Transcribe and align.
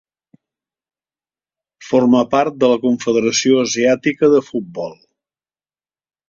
Forma 1.87 2.21
part 2.31 2.57
de 2.63 2.69
la 2.71 2.79
Confederació 2.87 3.61
Asiàtica 3.67 4.31
de 4.33 4.41
Futbol. 4.49 4.99